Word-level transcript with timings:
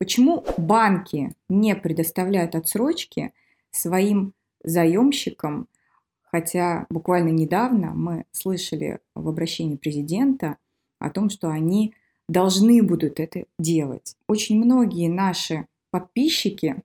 Почему 0.00 0.46
банки 0.56 1.34
не 1.50 1.76
предоставляют 1.76 2.54
отсрочки 2.54 3.34
своим 3.70 4.32
заемщикам, 4.64 5.68
хотя 6.22 6.86
буквально 6.88 7.28
недавно 7.28 7.92
мы 7.94 8.24
слышали 8.32 9.00
в 9.14 9.28
обращении 9.28 9.76
президента 9.76 10.56
о 10.98 11.10
том, 11.10 11.28
что 11.28 11.50
они 11.50 11.94
должны 12.30 12.82
будут 12.82 13.20
это 13.20 13.44
делать. 13.58 14.16
Очень 14.26 14.64
многие 14.64 15.06
наши 15.10 15.66
подписчики 15.90 16.76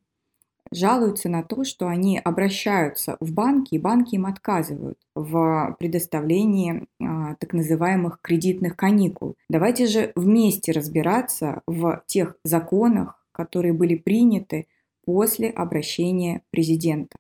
жалуются 0.76 1.30
на 1.30 1.44
то, 1.44 1.64
что 1.64 1.88
они 1.88 2.20
обращаются 2.20 3.18
в 3.20 3.32
банки, 3.34 3.76
и 3.76 3.80
банки 3.80 4.16
им 4.16 4.26
отказывают 4.26 4.98
в 5.16 5.76
предоставлении 5.80 6.88
а, 7.02 7.36
так 7.36 7.54
называемых 7.54 8.20
кредитных 8.22 8.76
каникул. 8.76 9.36
Давайте 9.50 9.88
же 9.88 10.12
вместе 10.16 10.72
разбираться 10.72 11.62
в 11.68 12.04
тех 12.06 12.36
законах, 12.44 13.26
которые 13.32 13.74
были 13.74 13.96
приняты 13.96 14.68
после 15.06 15.50
обращения 15.50 16.42
президента. 16.52 17.18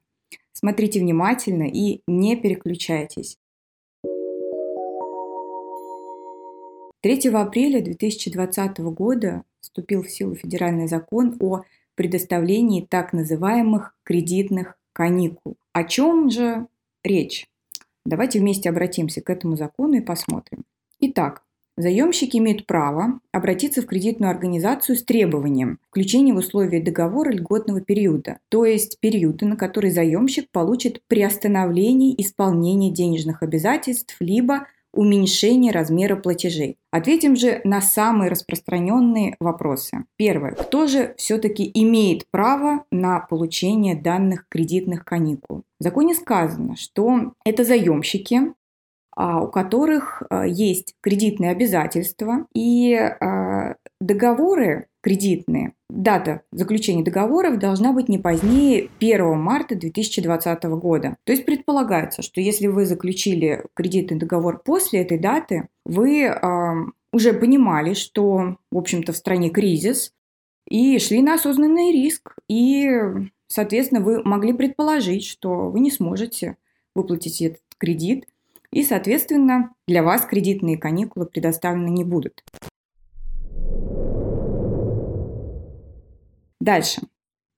Смотрите 0.53 0.99
внимательно 0.99 1.63
и 1.63 2.01
не 2.07 2.35
переключайтесь. 2.35 3.37
3 7.05 7.29
апреля 7.29 7.81
2020 7.81 8.79
года 8.79 9.43
вступил 9.59 10.01
в 10.01 10.09
силу 10.09 10.33
федеральный 10.33 10.87
закон 10.87 11.35
о 11.39 11.61
предоставлении 11.95 12.85
так 12.87 13.13
называемых 13.13 13.95
кредитных 14.03 14.77
каникул. 14.93 15.57
О 15.73 15.83
чем 15.83 16.29
же 16.29 16.67
речь? 17.03 17.47
Давайте 18.05 18.39
вместе 18.39 18.69
обратимся 18.69 19.21
к 19.21 19.29
этому 19.29 19.55
закону 19.55 19.95
и 19.95 20.01
посмотрим. 20.01 20.63
Итак, 20.99 21.41
заемщики 21.75 22.37
имеют 22.37 22.67
право 22.67 23.19
обратиться 23.31 23.81
в 23.81 23.87
кредитную 23.87 24.29
организацию 24.29 24.95
с 24.95 25.03
требованием 25.03 25.79
включения 25.89 26.33
в 26.33 26.37
условия 26.37 26.81
договора 26.81 27.31
льготного 27.31 27.81
периода, 27.81 28.39
то 28.49 28.63
есть 28.63 28.99
периода, 28.99 29.45
на 29.45 29.55
который 29.55 29.89
заемщик 29.89 30.49
получит 30.51 31.01
приостановление 31.07 32.19
исполнения 32.21 32.91
денежных 32.91 33.41
обязательств 33.41 34.15
либо 34.19 34.67
уменьшение 34.95 35.71
размера 35.71 36.15
платежей. 36.15 36.77
Ответим 36.91 37.35
же 37.35 37.61
на 37.63 37.81
самые 37.81 38.31
распространенные 38.31 39.35
вопросы. 39.39 40.05
Первое. 40.17 40.51
Кто 40.51 40.87
же 40.87 41.13
все-таки 41.17 41.69
имеет 41.73 42.29
право 42.31 42.85
на 42.91 43.19
получение 43.19 43.95
данных 43.95 44.45
кредитных 44.49 45.05
каникул? 45.05 45.63
В 45.79 45.83
законе 45.83 46.15
сказано, 46.15 46.75
что 46.75 47.33
это 47.43 47.63
заемщики, 47.63 48.53
а, 49.15 49.41
у 49.41 49.47
которых 49.49 50.23
а, 50.29 50.45
есть 50.45 50.95
кредитные 51.01 51.51
обязательства 51.51 52.47
и 52.53 52.93
а, 52.95 53.75
договоры 54.01 54.87
кредитные. 55.01 55.73
Дата 55.89 56.41
заключения 56.51 57.03
договоров 57.03 57.59
должна 57.59 57.93
быть 57.93 58.09
не 58.09 58.17
позднее 58.17 58.89
1 58.99 59.37
марта 59.37 59.75
2020 59.75 60.63
года. 60.63 61.17
То 61.23 61.31
есть 61.31 61.45
предполагается, 61.45 62.21
что 62.21 62.41
если 62.41 62.67
вы 62.67 62.85
заключили 62.85 63.63
кредитный 63.75 64.17
договор 64.17 64.61
после 64.63 65.01
этой 65.01 65.19
даты, 65.19 65.67
вы 65.85 66.23
э, 66.23 66.75
уже 67.13 67.33
понимали, 67.33 67.93
что, 67.93 68.57
в 68.71 68.77
общем-то, 68.77 69.13
в 69.13 69.17
стране 69.17 69.49
кризис, 69.49 70.11
и 70.67 70.97
шли 70.99 71.21
на 71.21 71.35
осознанный 71.35 71.91
риск. 71.91 72.35
И, 72.49 72.89
соответственно, 73.47 74.01
вы 74.01 74.23
могли 74.23 74.53
предположить, 74.53 75.25
что 75.25 75.69
вы 75.69 75.79
не 75.79 75.91
сможете 75.91 76.57
выплатить 76.95 77.41
этот 77.41 77.61
кредит, 77.77 78.25
и, 78.71 78.83
соответственно, 78.83 79.73
для 79.87 80.03
вас 80.03 80.25
кредитные 80.25 80.77
каникулы 80.77 81.25
предоставлены 81.25 81.89
не 81.89 82.03
будут. 82.03 82.43
Дальше. 86.65 87.01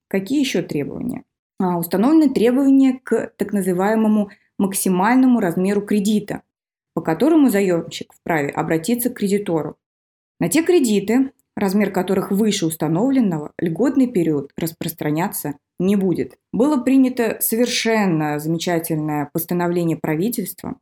Какие 0.09 0.41
еще 0.41 0.61
требования? 0.61 1.23
А, 1.61 1.77
установлены 1.77 2.29
требования 2.29 2.99
к 3.01 3.31
так 3.37 3.53
называемому 3.53 4.31
максимальному 4.59 5.39
размеру 5.39 5.81
кредита, 5.81 6.41
по 6.93 7.01
которому 7.01 7.49
заемщик 7.49 8.11
вправе 8.11 8.49
обратиться 8.49 9.09
к 9.09 9.13
кредитору. 9.13 9.77
На 10.41 10.49
те 10.49 10.61
кредиты, 10.61 11.31
размер 11.55 11.91
которых 11.91 12.31
выше 12.31 12.65
установленного, 12.65 13.53
льготный 13.57 14.07
период 14.07 14.51
распространяться 14.57 15.53
не 15.79 15.95
будет. 15.95 16.37
Было 16.51 16.75
принято 16.75 17.37
совершенно 17.39 18.39
замечательное 18.39 19.29
постановление 19.31 19.95
правительства. 19.95 20.75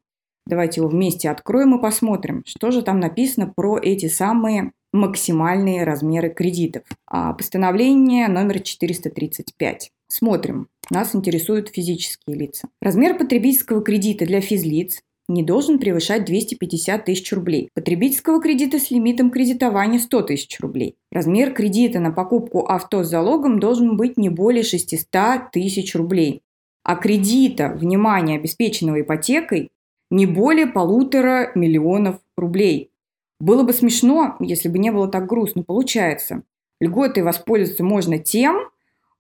Давайте 0.48 0.82
его 0.82 0.90
вместе 0.90 1.30
откроем 1.30 1.78
и 1.78 1.82
посмотрим, 1.82 2.42
что 2.48 2.72
же 2.72 2.82
там 2.82 3.00
написано 3.00 3.54
про 3.56 3.78
эти 3.78 4.08
самые 4.08 4.72
максимальные 4.96 5.84
размеры 5.84 6.30
кредитов. 6.30 6.84
А 7.08 7.34
постановление 7.34 8.28
номер 8.28 8.62
435. 8.62 9.92
Смотрим. 10.08 10.68
Нас 10.90 11.16
интересуют 11.16 11.70
физические 11.70 12.38
лица. 12.38 12.68
Размер 12.82 13.18
потребительского 13.18 13.82
кредита 13.82 14.26
для 14.26 14.42
физлиц 14.42 15.02
не 15.28 15.44
должен 15.44 15.80
превышать 15.80 16.26
250 16.26 17.06
тысяч 17.06 17.34
рублей. 17.34 17.70
Потребительского 17.74 18.40
кредита 18.40 18.80
с 18.80 18.92
лимитом 18.92 19.32
кредитования 19.32 20.00
100 20.00 20.22
тысяч 20.22 20.60
рублей. 20.60 20.96
Размер 21.12 21.52
кредита 21.54 22.00
на 22.00 22.12
покупку 22.12 22.66
авто 22.68 23.04
с 23.04 23.10
залогом 23.10 23.60
должен 23.60 23.98
быть 23.98 24.18
не 24.18 24.30
более 24.30 24.64
600 24.64 25.52
тысяч 25.52 25.96
рублей. 25.96 26.42
А 26.84 26.96
кредита, 26.96 27.70
внимание, 27.70 28.38
обеспеченного 28.38 29.02
ипотекой, 29.02 29.70
не 30.12 30.28
более 30.28 30.68
полутора 30.68 31.52
миллионов 31.56 32.18
рублей. 32.38 32.92
Было 33.40 33.64
бы 33.64 33.74
смешно, 33.74 34.36
если 34.40 34.70
бы 34.70 34.80
не 34.80 34.92
было 34.92 35.08
так 35.08 35.26
грустно. 35.28 35.64
Получается, 35.64 36.44
льготой 36.80 37.24
воспользоваться 37.24 37.84
можно 37.84 38.18
тем, 38.18 38.70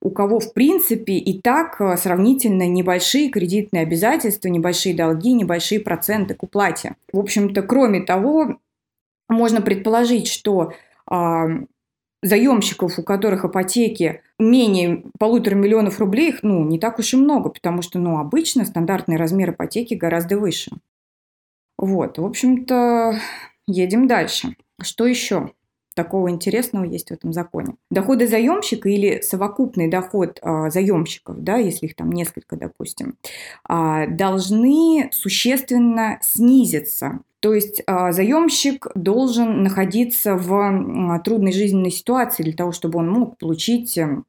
у 0.02 0.12
кого, 0.12 0.40
в 0.40 0.54
принципе, 0.54 1.14
и 1.14 1.42
так 1.42 1.82
э, 1.82 1.98
сравнительно 1.98 2.68
небольшие 2.68 3.30
кредитные 3.30 3.84
обязательства, 3.84 4.50
небольшие 4.50 4.96
долги, 4.96 5.34
небольшие 5.34 5.80
проценты 5.80 6.36
к 6.36 6.44
уплате. 6.44 6.96
В 7.12 7.18
общем-то, 7.18 7.64
кроме 7.64 8.02
того, 8.02 8.60
можно 9.28 9.62
предположить, 9.62 10.28
что 10.28 10.74
э, 11.10 11.16
заемщиков, 12.22 13.00
у 13.00 13.04
которых 13.04 13.46
ипотеки 13.46 14.22
менее 14.38 15.04
полутора 15.18 15.56
миллионов 15.56 16.00
рублей, 16.00 16.30
их 16.30 16.44
ну, 16.44 16.64
не 16.66 16.78
так 16.78 17.00
уж 17.00 17.14
и 17.14 17.18
много, 17.18 17.50
потому 17.50 17.82
что 17.82 17.98
ну, 17.98 18.20
обычно 18.20 18.66
стандартный 18.66 19.18
размер 19.18 19.52
ипотеки 19.52 19.96
гораздо 19.96 20.38
выше. 20.38 20.72
Вот, 21.78 22.18
в 22.18 22.26
общем-то, 22.26 23.20
Едем 23.68 24.08
дальше. 24.08 24.56
Что 24.82 25.06
еще? 25.06 25.52
такого 25.96 26.30
интересного 26.30 26.84
есть 26.84 27.08
в 27.08 27.14
этом 27.14 27.34
законе. 27.34 27.76
Доходы 27.90 28.28
заемщика 28.28 28.90
или 28.90 29.22
совокупный 29.22 29.90
доход 29.90 30.40
а, 30.42 30.70
заемщиков, 30.70 31.42
да, 31.42 31.56
если 31.56 31.88
их 31.88 31.96
там 31.96 32.12
несколько, 32.12 32.58
допустим, 32.58 33.18
а, 33.64 34.06
должны 34.06 35.10
существенно 35.12 36.20
снизиться. 36.22 37.22
То 37.40 37.54
есть 37.54 37.82
а, 37.88 38.12
заемщик 38.12 38.88
должен 38.94 39.64
находиться 39.64 40.36
в 40.36 41.22
трудной 41.24 41.54
жизненной 41.54 41.92
ситуации 41.92 42.44
для 42.44 42.54
того, 42.54 42.72
чтобы 42.72 43.00
он 43.00 43.10
мог 43.10 43.38
получить 43.38 43.98
эм, 43.98 44.26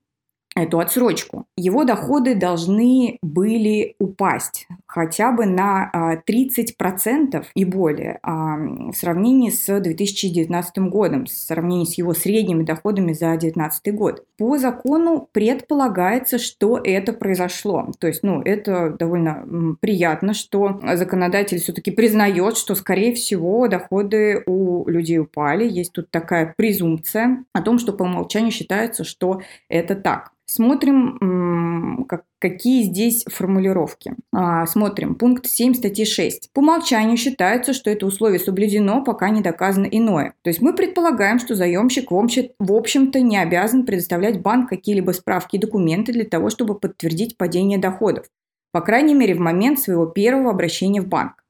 эту 0.56 0.80
отсрочку. 0.80 1.46
Его 1.56 1.84
доходы 1.84 2.34
должны 2.34 3.18
были 3.22 3.94
упасть 3.98 4.66
хотя 4.96 5.30
бы 5.30 5.44
на 5.44 5.90
30% 6.26 7.36
а, 7.36 7.42
и 7.54 7.64
более 7.66 8.18
а, 8.22 8.56
в 8.56 8.94
сравнении 8.94 9.50
с 9.50 9.78
2019 9.78 10.78
годом, 10.78 11.26
в 11.26 11.30
сравнении 11.30 11.84
с 11.84 11.98
его 11.98 12.14
средними 12.14 12.64
доходами 12.64 13.12
за 13.12 13.28
2019 13.28 13.94
год. 13.94 14.24
По 14.38 14.56
закону 14.56 15.28
предполагается, 15.32 16.38
что 16.38 16.80
это 16.82 17.12
произошло. 17.12 17.92
То 17.98 18.06
есть, 18.06 18.22
ну, 18.22 18.40
это 18.40 18.96
довольно 18.98 19.76
приятно, 19.80 20.32
что 20.32 20.80
законодатель 20.94 21.60
все-таки 21.60 21.90
признает, 21.90 22.56
что, 22.56 22.74
скорее 22.74 23.14
всего, 23.14 23.68
доходы 23.68 24.42
у 24.46 24.88
людей 24.88 25.18
упали. 25.18 25.68
Есть 25.68 25.92
тут 25.92 26.10
такая 26.10 26.54
презумпция 26.56 27.44
о 27.52 27.60
том, 27.60 27.78
что 27.78 27.92
по 27.92 28.04
умолчанию 28.04 28.50
считается, 28.50 29.04
что 29.04 29.42
это 29.68 29.94
так. 29.94 30.30
Смотрим, 30.48 32.06
как, 32.08 32.24
какие 32.38 32.84
здесь 32.84 33.24
формулировки. 33.28 34.14
А, 34.32 34.64
смотрим. 34.66 35.16
Пункт 35.16 35.46
7 35.46 35.74
статьи 35.74 36.04
6. 36.04 36.52
По 36.52 36.60
умолчанию 36.60 37.16
считается, 37.16 37.72
что 37.72 37.90
это 37.90 38.06
условие 38.06 38.38
соблюдено, 38.38 39.02
пока 39.02 39.30
не 39.30 39.42
доказано 39.42 39.86
иное. 39.86 40.34
То 40.42 40.50
есть 40.50 40.62
мы 40.62 40.72
предполагаем, 40.72 41.40
что 41.40 41.56
заемщик 41.56 42.12
в 42.12 42.72
общем-то 42.72 43.20
не 43.20 43.38
обязан 43.38 43.84
предоставлять 43.84 44.40
банк 44.40 44.68
какие-либо 44.68 45.10
справки 45.10 45.56
и 45.56 45.60
документы 45.60 46.12
для 46.12 46.24
того, 46.24 46.48
чтобы 46.48 46.78
подтвердить 46.78 47.36
падение 47.36 47.78
доходов. 47.78 48.26
По 48.70 48.80
крайней 48.80 49.14
мере, 49.14 49.34
в 49.34 49.40
момент 49.40 49.80
своего 49.80 50.06
первого 50.06 50.50
обращения 50.50 51.00
в 51.02 51.08
банк. 51.08 51.42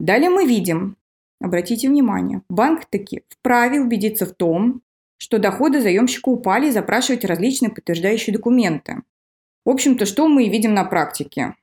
Далее 0.00 0.30
мы 0.30 0.46
видим, 0.46 0.96
обратите 1.38 1.88
внимание, 1.88 2.40
банк 2.48 2.86
таки 2.86 3.24
вправе 3.28 3.80
убедиться 3.80 4.24
в 4.24 4.32
том, 4.32 4.80
что 5.18 5.38
доходы 5.38 5.80
заемщика 5.80 6.28
упали 6.30 6.68
и 6.68 6.72
запрашивать 6.72 7.24
различные 7.24 7.70
подтверждающие 7.70 8.34
документы. 8.34 9.02
В 9.64 9.70
общем-то, 9.70 10.06
что 10.06 10.28
мы 10.28 10.48
видим 10.48 10.72
на 10.72 10.84
практике? 10.84 11.54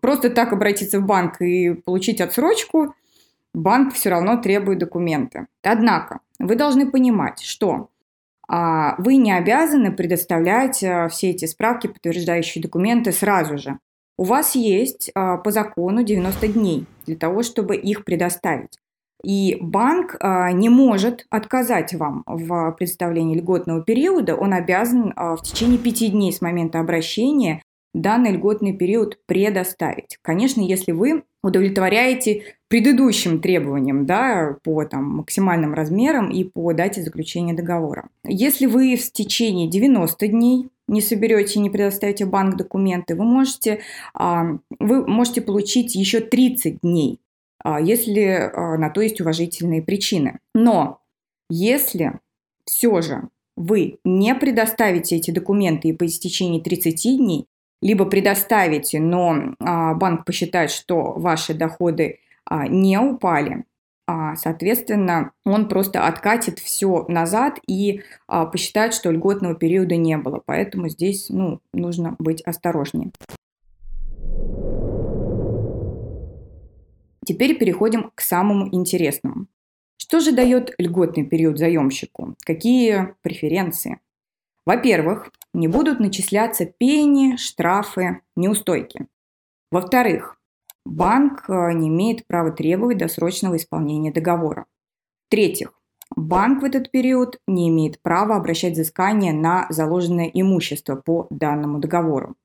Просто 0.00 0.30
так 0.30 0.52
обратиться 0.52 1.00
в 1.00 1.06
банк 1.06 1.40
и 1.40 1.74
получить 1.74 2.20
отсрочку, 2.20 2.94
банк 3.54 3.94
все 3.94 4.10
равно 4.10 4.36
требует 4.36 4.78
документы. 4.78 5.46
Однако, 5.62 6.20
вы 6.38 6.56
должны 6.56 6.90
понимать, 6.90 7.40
что 7.40 7.88
а 8.46 8.94
вы 8.98 9.16
не 9.16 9.32
обязаны 9.32 9.90
предоставлять 9.90 10.82
э, 10.82 11.08
все 11.08 11.30
эти 11.30 11.46
справки, 11.46 11.86
подтверждающие 11.86 12.60
документы 12.60 13.10
сразу 13.12 13.56
же. 13.56 13.78
У 14.18 14.24
вас 14.24 14.54
есть 14.54 15.08
э, 15.08 15.38
по 15.42 15.50
закону 15.50 16.02
90 16.02 16.48
дней 16.48 16.86
для 17.06 17.16
того, 17.16 17.42
чтобы 17.42 17.76
их 17.76 18.04
предоставить. 18.04 18.78
И 19.24 19.56
банк 19.60 20.16
э, 20.20 20.52
не 20.52 20.68
может 20.68 21.26
отказать 21.30 21.94
вам 21.94 22.22
в 22.26 22.72
предоставлении 22.78 23.36
льготного 23.36 23.82
периода. 23.82 24.36
Он 24.36 24.52
обязан 24.52 25.12
в 25.16 25.38
течение 25.42 25.78
пяти 25.78 26.08
дней 26.08 26.32
с 26.32 26.40
момента 26.40 26.78
обращения 26.78 27.62
данный 27.94 28.32
льготный 28.32 28.72
период 28.72 29.18
предоставить. 29.26 30.18
Конечно, 30.20 30.60
если 30.60 30.92
вы 30.92 31.22
удовлетворяете 31.42 32.42
предыдущим 32.68 33.40
требованиям 33.40 34.06
да, 34.06 34.56
по 34.64 34.84
там, 34.84 35.18
максимальным 35.18 35.74
размерам 35.74 36.30
и 36.30 36.44
по 36.44 36.72
дате 36.72 37.02
заключения 37.02 37.54
договора. 37.54 38.08
Если 38.26 38.66
вы 38.66 38.96
в 38.96 39.12
течение 39.12 39.68
90 39.68 40.26
дней 40.28 40.68
не 40.88 41.00
соберете 41.00 41.60
и 41.60 41.62
не 41.62 41.70
предоставите 41.70 42.26
банк 42.26 42.56
документы, 42.56 43.14
вы 43.14 43.24
можете, 43.24 43.80
а, 44.12 44.58
вы 44.78 45.06
можете 45.06 45.40
получить 45.40 45.94
еще 45.94 46.20
30 46.20 46.80
дней, 46.82 47.20
а, 47.20 47.23
если 47.64 48.50
а, 48.52 48.76
на 48.76 48.90
то 48.90 49.00
есть 49.00 49.20
уважительные 49.20 49.82
причины. 49.82 50.38
Но 50.54 51.00
если 51.48 52.20
все 52.66 53.00
же 53.00 53.28
вы 53.56 53.98
не 54.04 54.34
предоставите 54.34 55.16
эти 55.16 55.30
документы 55.30 55.88
и 55.88 55.92
по 55.92 56.06
истечении 56.06 56.60
30 56.60 57.18
дней, 57.18 57.46
либо 57.84 58.06
предоставите, 58.06 58.98
но 58.98 59.54
а, 59.60 59.94
банк 59.94 60.24
посчитает, 60.24 60.70
что 60.70 61.12
ваши 61.12 61.54
доходы 61.54 62.18
а, 62.46 62.66
не 62.66 62.98
упали, 62.98 63.64
а, 64.06 64.36
соответственно, 64.36 65.32
он 65.44 65.68
просто 65.68 66.06
откатит 66.06 66.58
все 66.58 67.04
назад 67.08 67.58
и 67.66 68.02
посчитает, 68.26 68.94
что 68.94 69.10
льготного 69.10 69.54
периода 69.54 69.96
не 69.96 70.16
было. 70.16 70.42
Поэтому 70.44 70.88
здесь 70.88 71.26
ну, 71.28 71.60
нужно 71.72 72.16
быть 72.18 72.42
осторожнее. 72.42 73.12
Теперь 77.24 77.58
переходим 77.58 78.10
к 78.14 78.20
самому 78.20 78.68
интересному. 78.72 79.46
Что 79.96 80.20
же 80.20 80.32
дает 80.32 80.74
льготный 80.78 81.24
период 81.24 81.58
заемщику? 81.58 82.36
Какие 82.44 83.14
преференции? 83.22 84.00
Во-первых, 84.66 85.30
не 85.52 85.68
будут 85.68 86.00
начисляться 86.00 86.66
пени, 86.66 87.36
штрафы, 87.36 88.20
неустойки. 88.36 89.06
Во-вторых, 89.70 90.38
банк 90.84 91.44
э, 91.48 91.72
не 91.72 91.88
имеет 91.88 92.26
права 92.26 92.50
требовать 92.50 92.98
досрочного 92.98 93.56
исполнения 93.56 94.12
договора. 94.12 94.66
В-третьих, 95.26 95.72
банк 96.16 96.62
в 96.62 96.64
этот 96.64 96.90
период 96.90 97.38
не 97.46 97.68
имеет 97.68 98.00
права 98.02 98.36
обращать 98.36 98.74
взыскание 98.74 99.32
на 99.32 99.66
заложенное 99.68 100.30
имущество 100.32 100.96
по 100.96 101.26
данному 101.30 101.78
договору. 101.78 102.36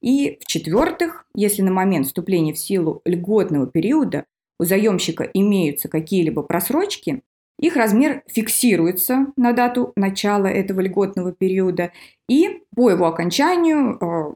И 0.00 0.38
в-четвертых, 0.40 1.26
если 1.34 1.62
на 1.62 1.70
момент 1.70 2.06
вступления 2.06 2.54
в 2.54 2.58
силу 2.58 3.02
льготного 3.04 3.66
периода 3.66 4.24
у 4.58 4.64
заемщика 4.64 5.24
имеются 5.24 5.88
какие-либо 5.88 6.42
просрочки, 6.42 7.22
их 7.60 7.76
размер 7.76 8.22
фиксируется 8.26 9.26
на 9.36 9.52
дату 9.52 9.92
начала 9.94 10.46
этого 10.46 10.80
льготного 10.80 11.32
периода, 11.32 11.92
и 12.26 12.62
по 12.74 12.88
его 12.88 13.06
окончанию, 13.06 13.98
э, 14.00 14.32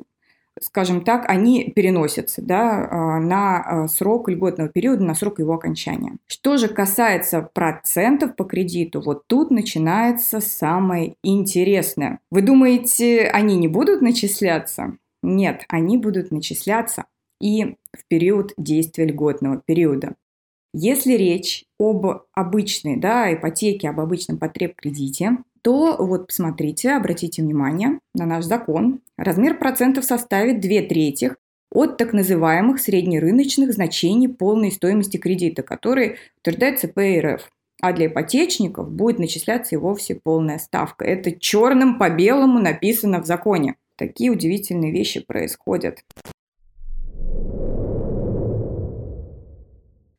скажем 0.60 1.04
так, 1.04 1.24
они 1.28 1.72
переносятся 1.74 2.42
да, 2.42 2.82
э, 2.84 3.20
на 3.20 3.84
э, 3.84 3.88
срок 3.88 4.28
льготного 4.28 4.68
периода, 4.68 5.04
на 5.04 5.14
срок 5.14 5.38
его 5.38 5.54
окончания. 5.54 6.18
Что 6.26 6.58
же 6.58 6.68
касается 6.68 7.40
процентов 7.40 8.36
по 8.36 8.44
кредиту, 8.44 9.00
вот 9.00 9.26
тут 9.26 9.50
начинается 9.50 10.40
самое 10.40 11.16
интересное. 11.22 12.20
Вы 12.30 12.42
думаете, 12.42 13.26
они 13.28 13.56
не 13.56 13.68
будут 13.68 14.02
начисляться? 14.02 14.98
Нет, 15.24 15.64
они 15.68 15.96
будут 15.96 16.30
начисляться 16.30 17.06
и 17.40 17.76
в 17.92 18.06
период 18.08 18.52
действия 18.58 19.06
льготного 19.06 19.62
периода. 19.64 20.16
Если 20.74 21.14
речь 21.14 21.64
об 21.80 22.04
обычной 22.34 22.96
да, 22.96 23.32
ипотеке, 23.32 23.88
об 23.88 24.00
обычном 24.00 24.38
потреб-кредите, 24.38 25.38
то 25.62 25.96
вот 25.98 26.26
посмотрите, 26.26 26.90
обратите 26.90 27.42
внимание 27.42 28.00
на 28.14 28.26
наш 28.26 28.44
закон. 28.44 29.00
Размер 29.16 29.58
процентов 29.58 30.04
составит 30.04 30.60
2 30.60 30.88
трети 30.88 31.32
от 31.72 31.96
так 31.96 32.12
называемых 32.12 32.78
среднерыночных 32.78 33.72
значений 33.72 34.28
полной 34.28 34.72
стоимости 34.72 35.16
кредита, 35.16 35.62
который 35.62 36.16
утверждает 36.40 36.80
ЦП. 36.80 37.40
А 37.80 37.92
для 37.92 38.06
ипотечников 38.06 38.90
будет 38.90 39.18
начисляться 39.18 39.74
и 39.74 39.78
вовсе 39.78 40.20
полная 40.22 40.58
ставка. 40.58 41.06
Это 41.06 41.32
черным 41.32 41.98
по 41.98 42.10
белому 42.10 42.58
написано 42.58 43.22
в 43.22 43.26
законе. 43.26 43.76
Такие 43.96 44.30
удивительные 44.32 44.90
вещи 44.90 45.20
происходят. 45.20 46.04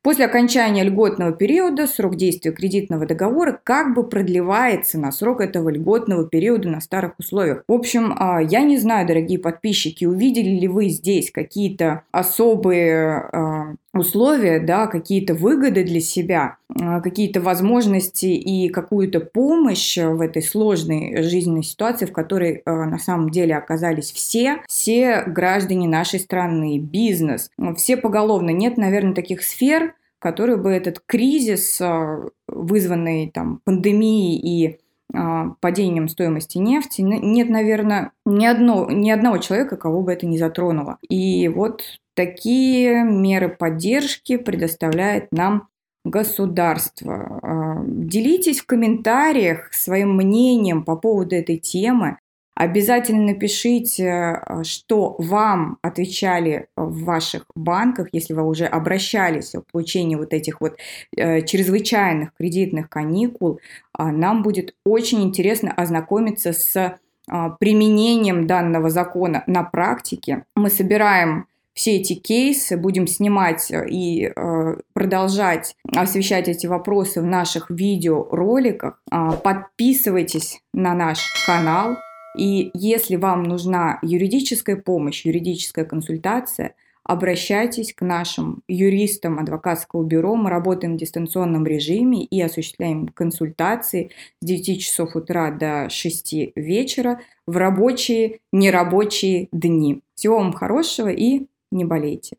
После 0.06 0.24
окончания 0.24 0.84
льготного 0.84 1.32
периода 1.32 1.88
срок 1.88 2.14
действия 2.14 2.52
кредитного 2.52 3.06
договора 3.06 3.60
как 3.64 3.92
бы 3.92 4.04
продлевается 4.08 5.00
на 5.00 5.10
срок 5.10 5.40
этого 5.40 5.68
льготного 5.68 6.28
периода 6.28 6.68
на 6.68 6.80
старых 6.80 7.18
условиях. 7.18 7.64
В 7.66 7.72
общем, 7.72 8.14
а, 8.16 8.40
я 8.40 8.62
не 8.62 8.78
знаю, 8.78 9.04
дорогие 9.08 9.40
подписчики, 9.40 10.04
увидели 10.04 10.60
ли 10.60 10.68
вы 10.68 10.90
здесь 10.90 11.32
какие-то 11.32 12.04
особые 12.12 13.16
а, 13.16 13.74
условия, 13.98 14.60
да, 14.60 14.86
какие-то 14.86 15.34
выгоды 15.34 15.84
для 15.84 16.00
себя, 16.00 16.56
а, 16.80 17.00
какие-то 17.00 17.40
возможности 17.40 18.26
и 18.26 18.68
какую-то 18.68 19.20
помощь 19.20 19.96
в 19.98 20.20
этой 20.20 20.42
сложной 20.42 21.22
жизненной 21.22 21.62
ситуации, 21.62 22.06
в 22.06 22.12
которой 22.12 22.62
на 22.66 22.98
самом 22.98 23.30
деле 23.30 23.56
оказались 23.56 24.12
все, 24.12 24.62
все 24.66 25.22
граждане 25.26 25.88
нашей 25.88 26.20
страны, 26.20 26.78
бизнес, 26.78 27.50
все 27.76 27.96
поголовно. 27.96 28.50
Нет, 28.50 28.76
наверное, 28.76 29.14
таких 29.14 29.42
сфер, 29.42 29.94
который 30.18 30.56
бы 30.56 30.70
этот 30.70 31.00
кризис, 31.04 31.80
а, 31.80 32.24
вызванный 32.48 33.30
там, 33.32 33.60
пандемией 33.64 34.38
и 34.38 34.78
а, 35.14 35.50
падением 35.60 36.08
стоимости 36.08 36.58
нефти, 36.58 37.02
нет, 37.02 37.48
наверное, 37.48 38.12
ни, 38.24 38.44
одно, 38.44 38.90
ни 38.90 39.10
одного 39.10 39.38
человека, 39.38 39.76
кого 39.76 40.02
бы 40.02 40.12
это 40.12 40.26
не 40.26 40.38
затронуло. 40.38 40.98
И 41.08 41.48
вот 41.48 41.82
такие 42.16 43.04
меры 43.04 43.48
поддержки 43.48 44.38
предоставляет 44.38 45.30
нам 45.30 45.68
государство. 46.04 47.40
А, 47.42 47.84
делитесь 47.86 48.60
в 48.60 48.66
комментариях 48.66 49.72
своим 49.72 50.16
мнением 50.16 50.84
по 50.84 50.96
поводу 50.96 51.36
этой 51.36 51.58
темы. 51.58 52.18
Обязательно 52.54 53.26
напишите, 53.26 54.04
э, 54.06 54.62
что 54.62 55.16
вам 55.18 55.76
отвечали 55.82 56.68
в 56.74 57.04
ваших 57.04 57.44
банках, 57.54 58.08
если 58.12 58.32
вы 58.32 58.44
уже 58.44 58.64
обращались 58.64 59.54
о 59.54 59.62
получении 59.70 60.16
вот 60.16 60.32
этих 60.32 60.62
вот 60.62 60.78
э, 61.14 61.42
чрезвычайных 61.42 62.32
кредитных 62.34 62.88
каникул. 62.88 63.60
А 63.92 64.10
нам 64.10 64.42
будет 64.42 64.74
очень 64.86 65.22
интересно 65.22 65.70
ознакомиться 65.70 66.54
с 66.54 66.98
а, 67.28 67.50
применением 67.50 68.46
данного 68.46 68.88
закона 68.88 69.42
на 69.46 69.64
практике. 69.64 70.44
Мы 70.54 70.70
собираем 70.70 71.46
все 71.76 71.96
эти 71.96 72.14
кейсы, 72.14 72.78
будем 72.78 73.06
снимать 73.06 73.70
и 73.70 74.32
э, 74.34 74.76
продолжать 74.94 75.76
освещать 75.94 76.48
эти 76.48 76.66
вопросы 76.66 77.20
в 77.20 77.26
наших 77.26 77.70
видеороликах. 77.70 79.02
Э, 79.12 79.32
подписывайтесь 79.44 80.62
на 80.72 80.94
наш 80.94 81.20
канал, 81.46 81.98
и 82.36 82.70
если 82.72 83.16
вам 83.16 83.42
нужна 83.42 83.98
юридическая 84.00 84.76
помощь, 84.76 85.26
юридическая 85.26 85.84
консультация, 85.84 86.74
обращайтесь 87.04 87.92
к 87.92 88.00
нашим 88.00 88.62
юристам 88.68 89.38
адвокатского 89.38 90.02
бюро. 90.02 90.34
Мы 90.34 90.48
работаем 90.48 90.94
в 90.94 90.98
дистанционном 90.98 91.66
режиме 91.66 92.24
и 92.24 92.40
осуществляем 92.40 93.08
консультации 93.08 94.12
с 94.40 94.46
9 94.46 94.80
часов 94.80 95.14
утра 95.14 95.50
до 95.50 95.90
6 95.90 96.52
вечера 96.56 97.20
в 97.46 97.58
рабочие, 97.58 98.40
нерабочие 98.50 99.48
дни. 99.52 100.00
Всего 100.14 100.38
вам 100.38 100.54
хорошего 100.54 101.08
и 101.08 101.48
не 101.76 101.84
болейте. 101.84 102.36